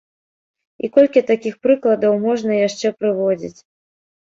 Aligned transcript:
І 0.87 0.89
колькі 0.95 1.21
такіх 1.31 1.59
прыкладаў 1.67 2.19
можна 2.25 2.51
яшчэ 2.67 2.87
прыводзіць. 3.05 3.57